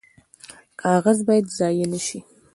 کاغذ 0.81 1.17
باید 1.27 1.45
ضایع 1.57 1.87
نشي 1.93 2.19